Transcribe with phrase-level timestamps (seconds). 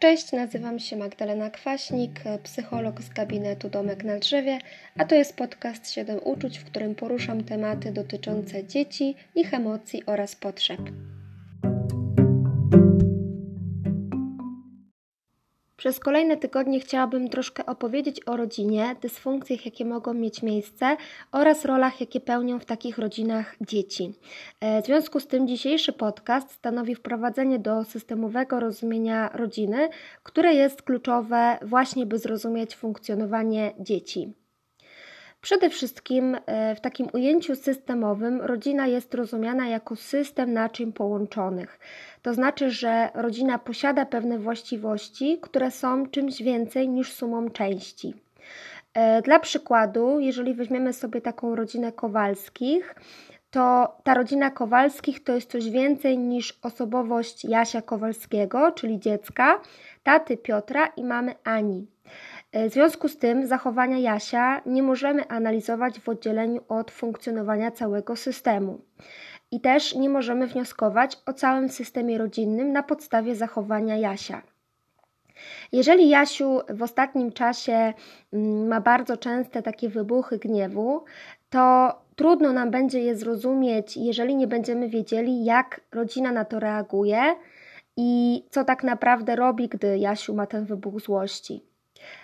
[0.00, 4.58] Cześć, nazywam się Magdalena Kwaśnik, psycholog z gabinetu Domek na Drzewie,
[4.98, 10.36] a to jest podcast 7 uczuć, w którym poruszam tematy dotyczące dzieci, ich emocji oraz
[10.36, 10.80] potrzeb.
[15.88, 20.96] Przez kolejne tygodnie chciałabym troszkę opowiedzieć o rodzinie, dysfunkcjach, jakie mogą mieć miejsce
[21.32, 24.14] oraz rolach, jakie pełnią w takich rodzinach dzieci.
[24.60, 29.88] E, w związku z tym dzisiejszy podcast stanowi wprowadzenie do systemowego rozumienia rodziny,
[30.22, 34.32] które jest kluczowe właśnie, by zrozumieć funkcjonowanie dzieci.
[35.40, 41.78] Przede wszystkim e, w takim ujęciu systemowym rodzina jest rozumiana jako system naczyń połączonych.
[42.22, 48.14] To znaczy, że rodzina posiada pewne właściwości, które są czymś więcej niż sumą części.
[48.94, 52.94] E, dla przykładu, jeżeli weźmiemy sobie taką rodzinę Kowalskich,
[53.50, 59.60] to ta rodzina Kowalskich to jest coś więcej niż osobowość Jasia Kowalskiego, czyli dziecka,
[60.02, 61.86] taty Piotra i mamy Ani.
[62.52, 68.16] E, w związku z tym zachowania Jasia nie możemy analizować w oddzieleniu od funkcjonowania całego
[68.16, 68.80] systemu.
[69.50, 74.42] I też nie możemy wnioskować o całym systemie rodzinnym na podstawie zachowania Jasia.
[75.72, 77.94] Jeżeli Jasiu w ostatnim czasie
[78.32, 81.04] mm, ma bardzo częste takie wybuchy gniewu,
[81.50, 87.34] to trudno nam będzie je zrozumieć, jeżeli nie będziemy wiedzieli, jak rodzina na to reaguje
[87.96, 91.68] i co tak naprawdę robi, gdy Jasiu ma ten wybuch złości.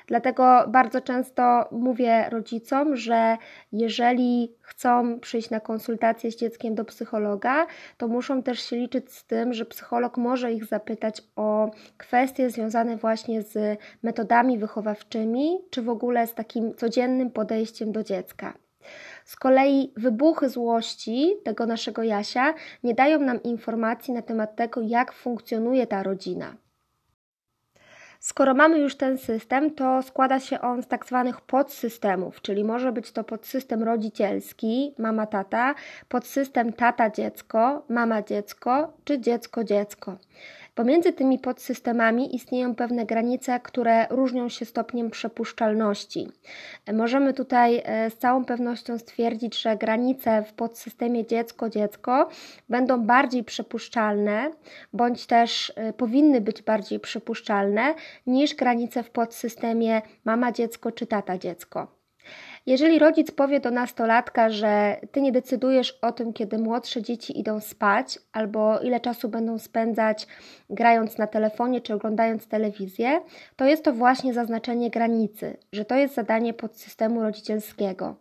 [0.07, 3.37] Dlatego bardzo często mówię rodzicom, że
[3.73, 9.25] jeżeli chcą przyjść na konsultację z dzieckiem do psychologa, to muszą też się liczyć z
[9.27, 15.89] tym, że psycholog może ich zapytać o kwestie związane właśnie z metodami wychowawczymi, czy w
[15.89, 18.55] ogóle z takim codziennym podejściem do dziecka.
[19.25, 25.13] Z kolei wybuchy złości tego naszego Jasia nie dają nam informacji na temat tego, jak
[25.13, 26.57] funkcjonuje ta rodzina.
[28.25, 32.93] Skoro mamy już ten system, to składa się on z tak zwanych podsystemów, czyli może
[32.93, 35.75] być to podsystem rodzicielski, mama-tata,
[36.09, 40.17] podsystem tata-dziecko, mama-dziecko czy dziecko-dziecko.
[40.75, 46.29] Pomiędzy tymi podsystemami istnieją pewne granice, które różnią się stopniem przepuszczalności.
[46.93, 52.29] Możemy tutaj e, z całą pewnością stwierdzić, że granice w podsystemie dziecko-dziecko
[52.69, 54.51] będą bardziej przepuszczalne,
[54.93, 57.95] bądź też e, powinny być bardziej przepuszczalne
[58.27, 61.94] niż granice w podsystemie mama-dziecko czy tata-dziecko.
[62.67, 67.61] Jeżeli rodzic powie do nastolatka, że ty nie decydujesz o tym, kiedy młodsze dzieci idą
[67.61, 70.27] spać, albo ile czasu będą spędzać
[70.71, 73.21] grając na telefonie czy oglądając telewizję,
[73.57, 78.17] to jest to właśnie zaznaczenie granicy, że to jest zadanie podsystemu rodzicielskiego.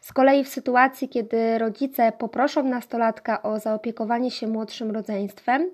[0.00, 5.70] Z kolei w sytuacji, kiedy rodzice poproszą nastolatka o zaopiekowanie się młodszym rodzeństwem,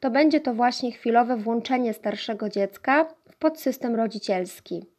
[0.00, 4.95] to będzie to właśnie chwilowe włączenie starszego dziecka w podsystem rodzicielski.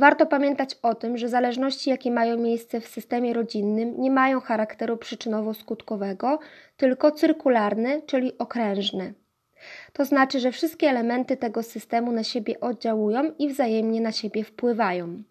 [0.00, 4.96] Warto pamiętać o tym, że zależności, jakie mają miejsce w systemie rodzinnym, nie mają charakteru
[4.96, 6.38] przyczynowo-skutkowego,
[6.76, 9.14] tylko cyrkularny, czyli okrężny.
[9.92, 15.22] To znaczy, że wszystkie elementy tego systemu na siebie oddziałują i wzajemnie na siebie wpływają.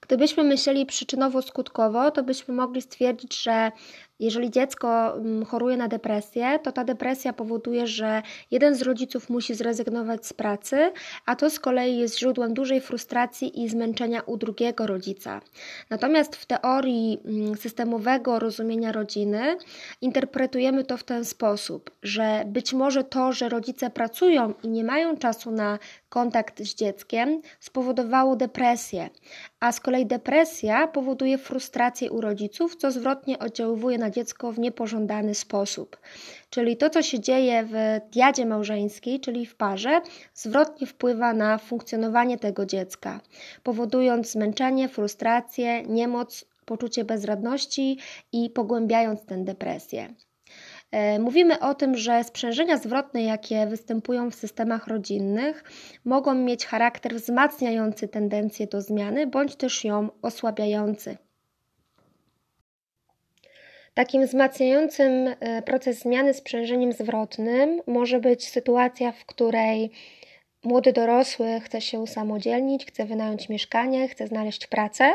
[0.00, 3.72] Gdybyśmy myśleli przyczynowo-skutkowo, to byśmy mogli stwierdzić, że
[4.20, 9.54] jeżeli dziecko mm, choruje na depresję, to ta depresja powoduje, że jeden z rodziców musi
[9.54, 10.92] zrezygnować z pracy,
[11.26, 15.40] a to z kolei jest źródłem dużej frustracji i zmęczenia u drugiego rodzica.
[15.90, 19.56] Natomiast w teorii mm, systemowego rozumienia rodziny
[20.00, 25.16] interpretujemy to w ten sposób, że być może to, że rodzice pracują i nie mają
[25.16, 29.10] czasu na kontakt z dzieckiem, spowodowało depresję,
[29.60, 35.34] a z kolei depresja powoduje frustrację u rodziców, co zwrotnie oddziałuje na dziecko w niepożądany
[35.34, 35.96] sposób.
[36.50, 37.74] Czyli to, co się dzieje w
[38.12, 40.00] diadzie małżeńskiej, czyli w parze,
[40.34, 43.20] zwrotnie wpływa na funkcjonowanie tego dziecka,
[43.62, 47.98] powodując zmęczenie, frustrację, niemoc, poczucie bezradności
[48.32, 50.14] i pogłębiając tę depresję.
[50.90, 55.64] E, mówimy o tym, że sprzężenia zwrotne, jakie występują w systemach rodzinnych,
[56.04, 61.16] mogą mieć charakter wzmacniający tendencję do zmiany bądź też ją osłabiający.
[63.94, 69.90] Takim wzmacniającym e, proces zmiany sprzężeniem zwrotnym może być sytuacja, w której
[70.64, 75.14] młody dorosły chce się usamodzielnić, chce wynająć mieszkanie, chce znaleźć pracę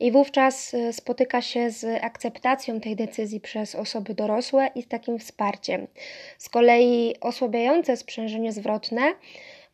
[0.00, 5.18] i wówczas e, spotyka się z akceptacją tej decyzji przez osoby dorosłe i z takim
[5.18, 5.86] wsparciem.
[6.38, 9.02] Z kolei osłabiające sprzężenie zwrotne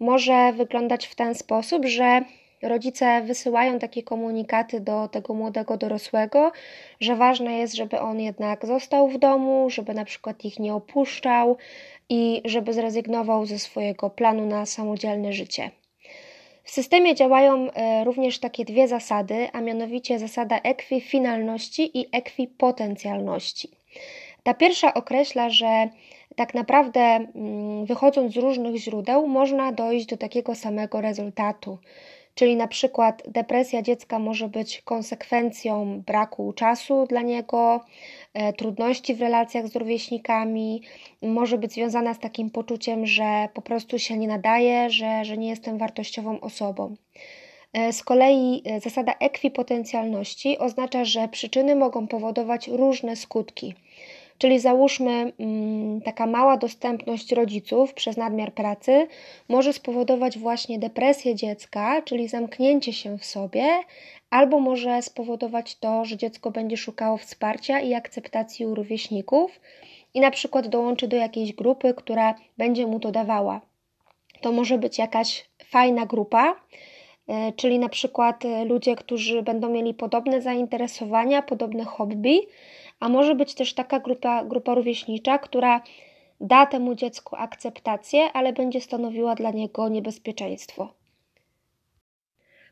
[0.00, 2.22] może wyglądać w ten sposób, że
[2.62, 6.52] rodzice wysyłają takie komunikaty do tego młodego dorosłego,
[7.00, 11.56] że ważne jest, żeby on jednak został w domu, żeby na przykład ich nie opuszczał,
[12.10, 15.70] i żeby zrezygnował ze swojego planu na samodzielne życie.
[16.64, 23.70] W systemie działają e, również takie dwie zasady, a mianowicie zasada ekwifinalności i ekwipotencjalności.
[24.42, 25.88] Ta pierwsza określa, że
[26.36, 31.78] tak naprawdę mm, wychodząc z różnych źródeł można dojść do takiego samego rezultatu.
[32.40, 37.80] Czyli na przykład depresja dziecka może być konsekwencją braku czasu dla niego,
[38.34, 40.82] e, trudności w relacjach z rówieśnikami,
[41.22, 45.48] może być związana z takim poczuciem, że po prostu się nie nadaje, że, że nie
[45.48, 46.96] jestem wartościową osobą.
[47.72, 53.74] E, z kolei e, zasada ekwipotencjalności oznacza, że przyczyny mogą powodować różne skutki.
[54.40, 59.06] Czyli załóżmy, mm, taka mała dostępność rodziców przez nadmiar pracy
[59.48, 63.66] może spowodować właśnie depresję dziecka, czyli zamknięcie się w sobie,
[64.30, 69.60] albo może spowodować to, że dziecko będzie szukało wsparcia i akceptacji u rówieśników
[70.14, 73.60] i na przykład dołączy do jakiejś grupy, która będzie mu to dawała.
[74.40, 76.56] To może być jakaś fajna grupa,
[77.28, 82.40] e, czyli na przykład e, ludzie, którzy będą mieli podobne zainteresowania, podobne hobby,
[83.00, 85.82] a może być też taka grupa, grupa rówieśnicza, która
[86.40, 90.94] da temu dziecku akceptację, ale będzie stanowiła dla niego niebezpieczeństwo.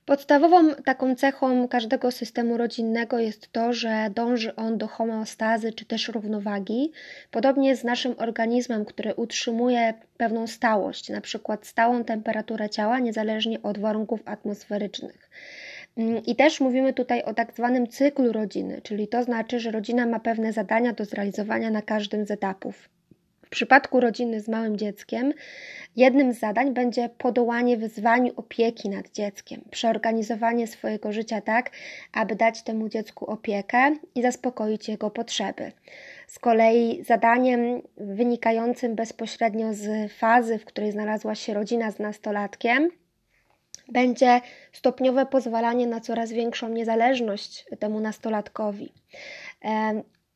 [0.08, 6.08] Podstawową taką cechą każdego systemu rodzinnego jest to, że dąży on do homeostazy czy też
[6.08, 6.92] równowagi,
[7.30, 13.78] podobnie z naszym organizmem, który utrzymuje pewną stałość, na przykład stałą temperaturę ciała niezależnie od
[13.78, 15.30] warunków atmosferycznych.
[15.98, 20.06] Mm, I też mówimy tutaj o tak zwanym cyklu rodziny, czyli to znaczy, że rodzina
[20.06, 22.88] ma pewne zadania do zrealizowania na każdym z etapów.
[23.46, 25.32] W przypadku rodziny z małym dzieckiem,
[25.96, 31.70] jednym z zadań będzie podołanie wyzwaniu opieki nad dzieckiem, przeorganizowanie swojego życia tak,
[32.12, 35.72] aby dać temu dziecku opiekę i zaspokoić jego potrzeby.
[36.26, 42.90] Z kolei zadaniem wynikającym bezpośrednio z fazy, w której znalazła się rodzina z nastolatkiem,
[43.88, 44.40] będzie
[44.72, 48.92] stopniowe pozwalanie na coraz większą niezależność temu nastolatkowi.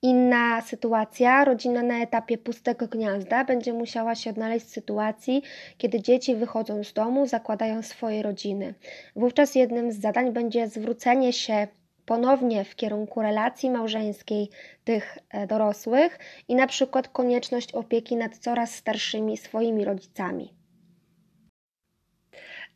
[0.04, 5.42] Inna sytuacja, rodzina na etapie pustego gniazda będzie musiała się odnaleźć w sytuacji,
[5.78, 8.74] kiedy dzieci wychodzą z domu, zakładają swoje rodziny.
[9.16, 11.66] Wówczas jednym z zadań będzie zwrócenie się
[12.06, 14.50] ponownie w kierunku relacji małżeńskiej
[14.84, 16.18] tych e, dorosłych
[16.48, 20.61] i na przykład konieczność opieki nad coraz starszymi swoimi rodzicami.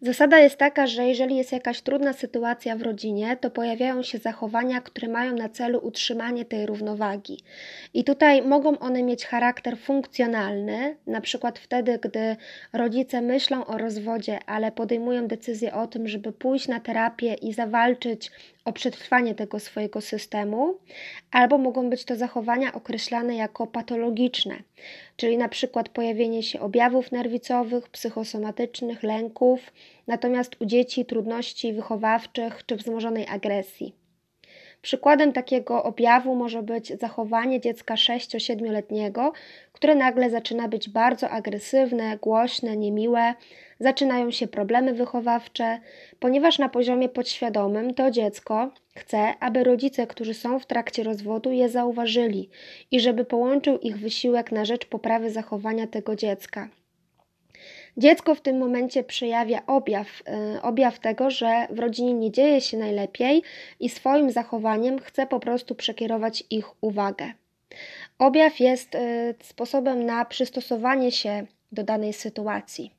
[0.00, 4.80] Zasada jest taka, że jeżeli jest jakaś trudna sytuacja w rodzinie, to pojawiają się zachowania,
[4.80, 7.42] które mają na celu utrzymanie tej równowagi.
[7.94, 12.36] I tutaj mogą one mieć charakter funkcjonalny, na przykład wtedy, gdy
[12.72, 18.30] rodzice myślą o rozwodzie, ale podejmują decyzję o tym, żeby pójść na terapię i zawalczyć
[18.64, 20.74] o przetrwanie tego swojego systemu,
[21.30, 24.56] albo mogą być to zachowania określane jako patologiczne,
[25.16, 29.72] czyli na przykład pojawienie się objawów nerwicowych, psychosomatycznych, lęków,
[30.06, 33.94] natomiast u dzieci trudności wychowawczych czy wzmożonej agresji.
[34.82, 39.32] Przykładem takiego objawu może być zachowanie dziecka 6-7-letniego,
[39.72, 43.34] które nagle zaczyna być bardzo agresywne, głośne, niemiłe,
[43.80, 45.80] zaczynają się problemy wychowawcze,
[46.20, 51.68] ponieważ na poziomie podświadomym to dziecko chce, aby rodzice, którzy są w trakcie rozwodu, je
[51.68, 52.48] zauważyli
[52.90, 56.68] i żeby połączył ich wysiłek na rzecz poprawy zachowania tego dziecka.
[57.96, 60.22] Dziecko w tym momencie przejawia objaw,
[60.56, 63.42] y, objaw tego, że w rodzinie nie dzieje się najlepiej
[63.80, 67.32] i swoim zachowaniem chce po prostu przekierować ich uwagę.
[68.18, 68.98] Objaw jest y,
[69.42, 72.90] sposobem na przystosowanie się do danej sytuacji.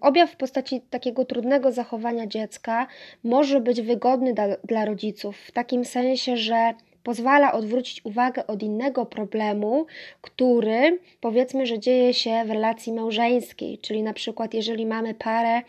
[0.00, 2.86] Objaw w postaci takiego trudnego zachowania dziecka
[3.24, 9.06] może być wygodny dla, dla rodziców, w takim sensie, że pozwala odwrócić uwagę od innego
[9.06, 9.86] problemu,
[10.20, 15.62] który powiedzmy, że dzieje się w relacji małżeńskiej, czyli na przykład jeżeli mamy parę,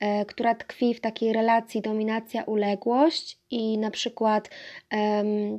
[0.00, 4.50] e, która tkwi w takiej relacji dominacja-uległość i na przykład,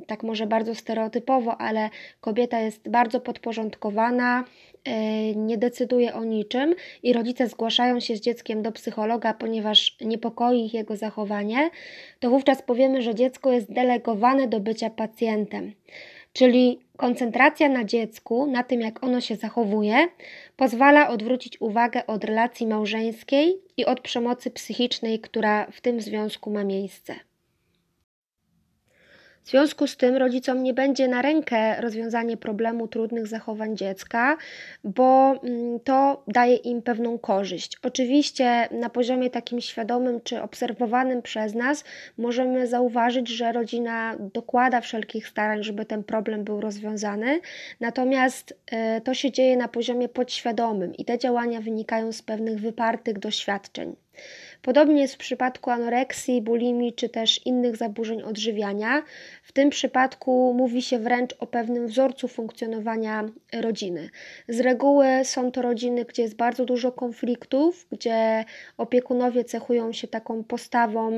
[0.06, 4.73] tak może bardzo stereotypowo, ale kobieta jest bardzo podporządkowana, E,
[5.36, 10.74] nie decyduje o niczym i rodzice zgłaszają się z dzieckiem do psychologa, ponieważ niepokoi ich
[10.74, 11.70] jego zachowanie,
[12.20, 15.72] to wówczas powiemy, że dziecko jest delegowane do bycia pacjentem.
[16.32, 20.08] Czyli koncentracja na dziecku, na tym jak ono się zachowuje,
[20.56, 26.64] pozwala odwrócić uwagę od relacji małżeńskiej i od przemocy psychicznej, która w tym związku ma
[26.64, 27.14] miejsce.
[29.44, 34.36] W związku z tym rodzicom nie będzie na rękę rozwiązanie problemu trudnych zachowań dziecka,
[34.84, 37.78] bo mm, to daje im pewną korzyść.
[37.82, 41.84] Oczywiście na poziomie takim świadomym czy obserwowanym przez nas
[42.18, 47.40] możemy zauważyć, że rodzina dokłada wszelkich starań, żeby ten problem był rozwiązany,
[47.80, 53.18] natomiast e, to się dzieje na poziomie podświadomym i te działania wynikają z pewnych wypartych
[53.18, 53.96] doświadczeń.
[54.64, 59.02] Podobnie jest w przypadku anoreksji, bulimii czy też innych zaburzeń odżywiania.
[59.42, 63.24] W tym przypadku mówi się wręcz o pewnym wzorcu funkcjonowania
[63.60, 64.10] rodziny.
[64.48, 68.44] Z reguły są to rodziny, gdzie jest bardzo dużo konfliktów, gdzie
[68.76, 71.10] opiekunowie cechują się taką postawą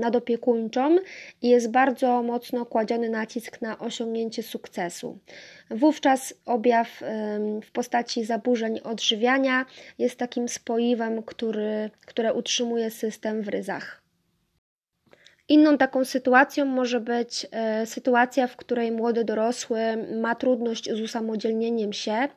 [0.00, 0.96] nadopiekuńczą
[1.42, 5.18] i jest bardzo mocno kładziony nacisk na osiągnięcie sukcesu.
[5.70, 7.00] Wówczas objaw
[7.64, 9.66] w postaci zaburzeń odżywiania
[9.98, 14.02] jest takim spoiwem, który, które utrzymuje system w ryzach.
[15.48, 19.80] Inną taką sytuacją może być e, sytuacja, w której młody dorosły
[20.20, 22.28] ma trudność z usamodzielnieniem się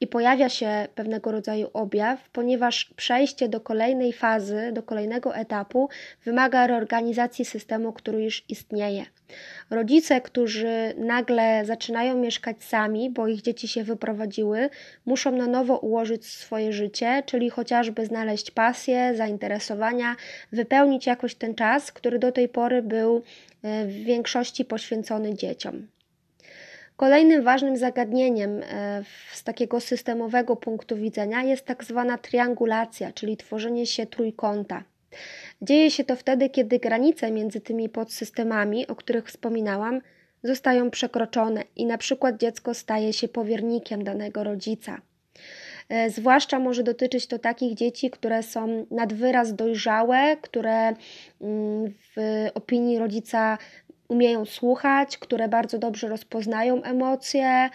[0.00, 5.88] i pojawia się pewnego rodzaju objaw, ponieważ przejście do kolejnej fazy, do kolejnego etapu
[6.24, 9.06] wymaga reorganizacji systemu, który już istnieje.
[9.70, 14.70] Rodzice, którzy nagle zaczynają mieszkać sami, bo ich dzieci się wyprowadziły,
[15.06, 20.16] muszą na nowo ułożyć swoje życie, czyli chociażby znaleźć pasję, zainteresowania,
[20.52, 23.22] wypełnić jakoś ten czas, który do tej pory był
[23.62, 25.86] e, w większości poświęcony dzieciom.
[26.96, 29.02] Kolejnym ważnym zagadnieniem e,
[29.32, 34.84] z takiego systemowego punktu widzenia jest tak zwana triangulacja, czyli tworzenie się trójkąta.
[35.62, 40.00] Dzieje się to wtedy, kiedy granice między tymi podsystemami, o których wspominałam,
[40.42, 45.00] zostają przekroczone i na przykład dziecko staje się powiernikiem danego rodzica.
[45.88, 50.94] E, zwłaszcza może dotyczyć to takich dzieci, które są nad wyraz dojrzałe, które
[51.40, 53.58] mm, w opinii rodzica
[54.08, 57.70] umieją słuchać, które bardzo dobrze rozpoznają emocje,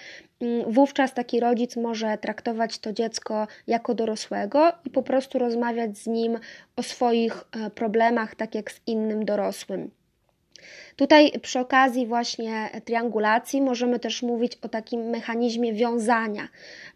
[0.68, 6.40] wówczas taki rodzic może traktować to dziecko jako dorosłego i po prostu rozmawiać z nim
[6.76, 9.92] o swoich e, problemach, tak jak z innym dorosłym.
[10.96, 16.48] Tutaj przy okazji właśnie triangulacji możemy też mówić o takim mechanizmie wiązania,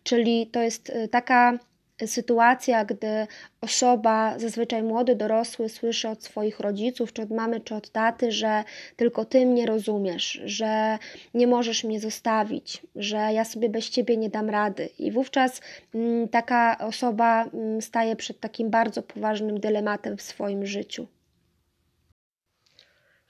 [0.04, 1.60] czyli to jest e, taka
[2.06, 3.28] sytuacja, gdy
[3.62, 8.64] osoba, zazwyczaj młody, dorosły, słyszy od swoich rodziców, czy od mamy, czy od taty, że
[8.96, 10.98] tylko ty mnie rozumiesz, że
[11.34, 14.90] nie możesz mnie zostawić, że ja sobie bez ciebie nie dam rady.
[15.00, 15.62] I wówczas
[15.96, 21.08] m, taka osoba m, staje przed takim bardzo poważnym dylematem w swoim życiu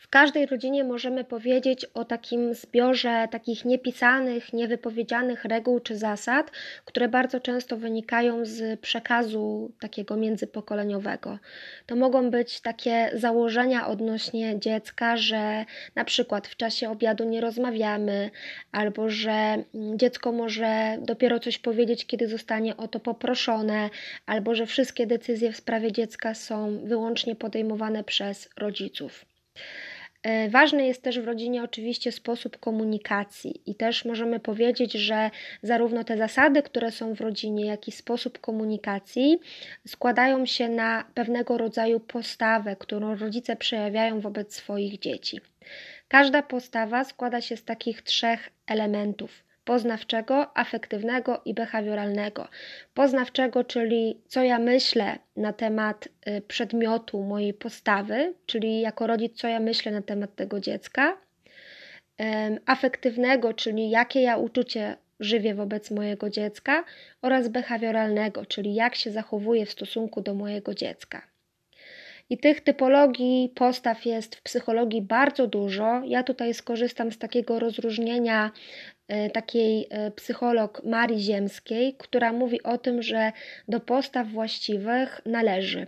[0.07, 6.51] każdej rodzinie możemy powiedzieć o takim zbiorze takich niepisanych, niewypowiedzianych reguł czy zasad,
[6.85, 11.39] które bardzo często wynikają z przekazu takiego międzypokoleniowego.
[11.85, 18.29] To mogą być takie założenia odnośnie dziecka, że na przykład w czasie obiadu nie rozmawiamy,
[18.71, 19.63] albo że
[19.95, 23.89] dziecko może dopiero coś powiedzieć, kiedy zostanie o to poproszone,
[24.25, 29.25] albo że wszystkie decyzje w sprawie dziecka są wyłącznie podejmowane przez rodziców.
[30.23, 35.29] E, ważny jest też w rodzinie oczywiście sposób komunikacji i też możemy powiedzieć, że
[35.61, 39.39] zarówno te zasady, które są w rodzinie, jak i sposób komunikacji
[39.87, 45.39] składają się na pewnego rodzaju postawę, którą rodzice przejawiają wobec swoich dzieci.
[46.07, 52.47] Każda postawa składa się z takich trzech elementów poznawczego, afektywnego i behawioralnego.
[52.93, 59.47] Poznawczego, czyli co ja myślę na temat y, przedmiotu mojej postawy, czyli jako rodzic, co
[59.47, 61.17] ja myślę na temat tego dziecka.
[62.65, 66.83] Afektywnego, czyli jakie ja uczucie żywię wobec mojego dziecka,
[67.21, 71.21] oraz behawioralnego, czyli jak się zachowuję w stosunku do mojego dziecka.
[72.29, 76.01] I tych typologii postaw jest w psychologii bardzo dużo.
[76.05, 78.51] Ja tutaj skorzystam z takiego rozróżnienia
[79.29, 83.31] takiej e, psycholog Marii Ziemskiej, która mówi o tym, że
[83.67, 85.87] do postaw właściwych należy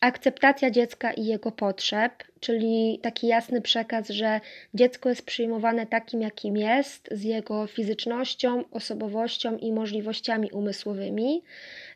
[0.00, 4.40] akceptacja dziecka i jego potrzeb, czyli taki jasny przekaz, że
[4.74, 11.42] dziecko jest przyjmowane takim, jakim jest, z jego fizycznością, osobowością i możliwościami umysłowymi.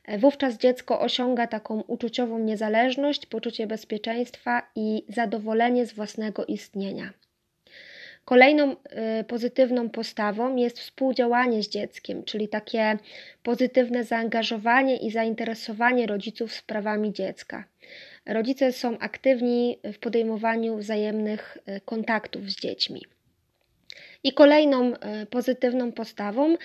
[0.06, 7.12] E, wówczas dziecko osiąga taką uczuciową niezależność, poczucie bezpieczeństwa i zadowolenie z własnego istnienia.
[8.30, 12.98] Kolejną y, pozytywną postawą jest współdziałanie z dzieckiem, czyli takie
[13.42, 17.64] pozytywne zaangażowanie i zainteresowanie rodziców sprawami dziecka.
[18.26, 23.02] Rodzice są aktywni w podejmowaniu wzajemnych y, kontaktów z dziećmi.
[24.24, 26.56] I kolejną e, pozytywną postawą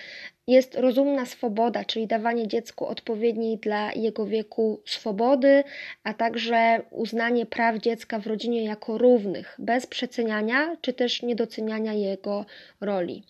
[0.46, 5.64] jest rozumna swoboda, czyli dawanie dziecku odpowiedniej dla jego wieku swobody,
[6.04, 12.44] a także uznanie praw dziecka w rodzinie jako równych, bez przeceniania czy też niedoceniania jego
[12.80, 13.22] roli.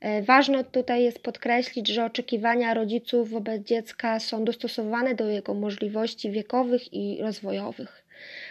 [0.00, 6.30] E, ważne tutaj jest podkreślić, że oczekiwania rodziców wobec dziecka są dostosowane do jego możliwości
[6.30, 8.04] wiekowych i rozwojowych.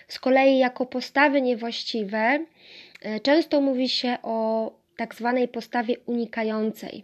[0.08, 2.46] Z kolei, jako postawy niewłaściwe,
[3.01, 7.04] e, często mówi się o tak zwanej postawie unikającej.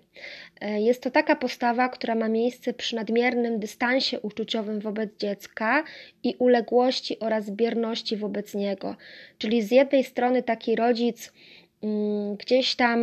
[0.61, 5.83] E, jest to taka postawa, która ma miejsce przy nadmiernym dystansie uczuciowym wobec dziecka
[6.23, 8.95] i uległości oraz bierności wobec niego.
[9.37, 11.33] Czyli z jednej strony taki rodzic
[11.83, 12.99] mm, gdzieś tam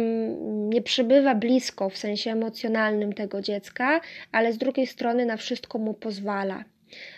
[0.70, 4.00] nie przybywa blisko w sensie emocjonalnym tego dziecka,
[4.32, 6.64] ale z drugiej strony na wszystko mu pozwala.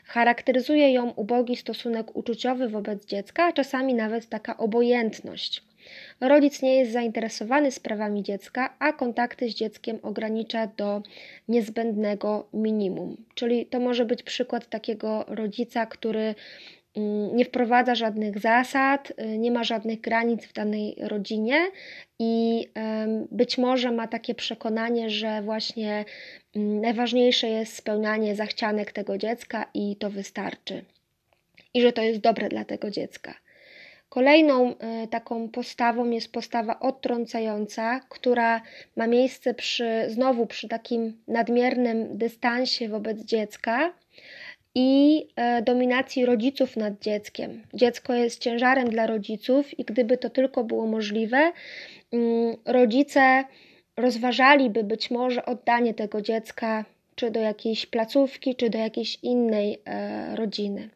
[0.04, 5.67] Charakteryzuje ją ubogi stosunek uczuciowy wobec dziecka, a czasami nawet taka obojętność.
[6.20, 11.02] Rodzic nie jest zainteresowany sprawami dziecka, a kontakty z dzieckiem ogranicza do
[11.48, 13.16] niezbędnego minimum.
[13.34, 16.34] Czyli to może być przykład takiego rodzica, który
[16.96, 21.70] mm, nie wprowadza żadnych zasad, y, nie ma żadnych granic w danej rodzinie
[22.18, 22.66] i
[23.30, 26.04] być może ma takie przekonanie, że właśnie
[26.56, 30.84] mm, najważniejsze jest spełnianie zachcianek tego dziecka i to wystarczy.
[31.74, 33.34] I że to jest dobre dla tego dziecka.
[34.08, 38.62] Kolejną e, taką postawą jest postawa odtrącająca, która
[38.96, 43.92] ma miejsce przy, znowu przy takim nadmiernym dystansie wobec dziecka
[44.74, 47.62] i e, dominacji rodziców nad dzieckiem.
[47.74, 51.52] Dziecko jest ciężarem dla rodziców i gdyby to tylko było możliwe,
[52.12, 53.44] mm, rodzice
[53.96, 56.84] rozważaliby być może oddanie tego dziecka
[57.18, 60.88] czy do jakiejś placówki, czy do jakiejś innej e, rodziny.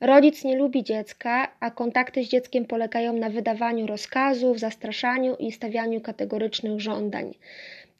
[0.00, 6.00] Rodzic nie lubi dziecka, a kontakty z dzieckiem polegają na wydawaniu rozkazów, zastraszaniu i stawianiu
[6.00, 7.34] kategorycznych żądań.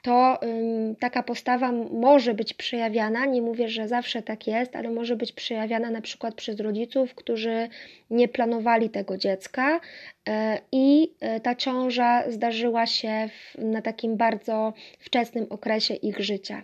[0.03, 5.17] To ym, taka postawa może być przejawiana, nie mówię, że zawsze tak jest, ale może
[5.17, 7.69] być przejawiana na przykład przez rodziców, którzy
[8.11, 9.81] nie planowali tego dziecka
[10.27, 10.33] yy,
[10.73, 16.63] i yy, ta ciąża zdarzyła się w, na takim bardzo wczesnym okresie ich życia.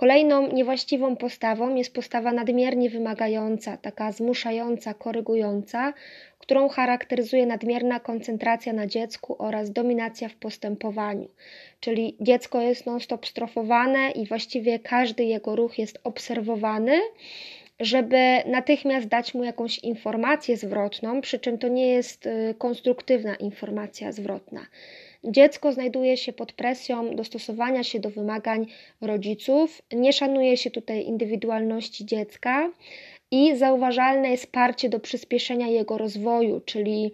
[0.00, 5.92] Kolejną niewłaściwą postawą jest postawa nadmiernie wymagająca, taka zmuszająca, korygująca,
[6.38, 11.28] którą charakteryzuje nadmierna koncentracja na dziecku oraz dominacja w postępowaniu.
[11.80, 17.00] Czyli dziecko jest non-stop strofowane i właściwie każdy jego ruch jest obserwowany
[17.80, 24.12] żeby natychmiast dać mu jakąś informację zwrotną, przy czym to nie jest y, konstruktywna informacja
[24.12, 24.66] zwrotna.
[25.24, 28.66] Dziecko znajduje się pod presją dostosowania się do wymagań
[29.00, 32.70] rodziców, nie szanuje się tutaj indywidualności dziecka
[33.30, 37.12] i zauważalne jest wsparcie do przyspieszenia jego rozwoju, czyli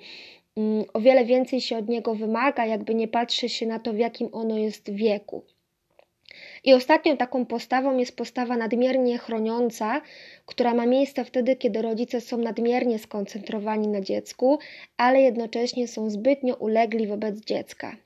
[0.57, 3.99] mm, o wiele więcej się od niego wymaga, jakby nie patrzy się na to, w
[3.99, 5.45] jakim ono jest wieku.
[6.64, 10.01] I ostatnią taką postawą jest postawa nadmiernie chroniąca,
[10.46, 14.59] która ma miejsce wtedy, kiedy rodzice są nadmiernie skoncentrowani na dziecku,
[14.96, 17.96] ale jednocześnie są zbytnio ulegli wobec dziecka.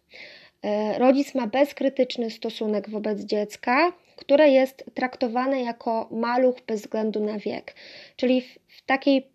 [0.63, 7.39] E, rodzic ma bezkrytyczny stosunek wobec dziecka, które jest traktowane jako maluch bez względu na
[7.39, 7.75] wiek.
[8.17, 9.30] Czyli w takiej,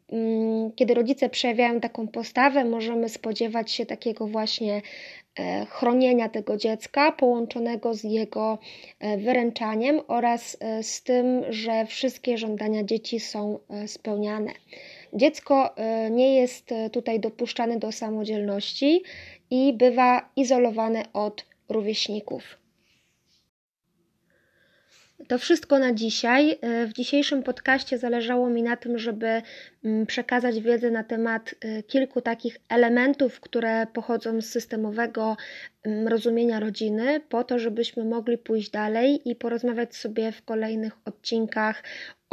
[0.76, 4.82] kiedy rodzice przejawiają taką postawę, możemy spodziewać się takiego właśnie
[5.40, 8.58] E, chronienia tego dziecka połączonego z jego
[9.00, 14.52] e, wyręczaniem oraz e, z tym, że wszystkie żądania dzieci są spełniane.
[15.14, 15.76] Dziecko
[16.12, 19.04] nie jest tutaj dopuszczane do samodzielności
[19.50, 22.65] i bywa izolowane od rówieśników.
[25.28, 26.60] To wszystko na dzisiaj.
[26.88, 29.42] W dzisiejszym podcaście zależało mi na tym, żeby
[29.84, 35.38] mm, przekazać wiedzę na temat y, kilku takich elementów, które pochodzą z systemowego
[35.84, 41.84] mm, rozumienia rodziny, po to, żebyśmy mogli pójść dalej i porozmawiać sobie w kolejnych odcinkach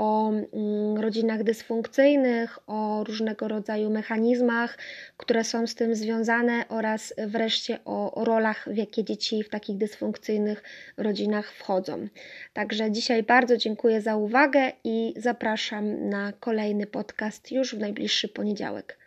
[0.03, 4.79] o mm, rodzinach dysfunkcyjnych, o różnego rodzaju mechanizmach,
[5.17, 10.63] które są z tym związane oraz wreszcie o rolach, w jakie dzieci w takich dysfunkcyjnych
[10.97, 12.09] rodzinach wchodzą.
[12.53, 19.02] Także dzisiaj bardzo dziękuję za uwagę i zapraszam na kolejny podcast już w najbliższy poniedziałek.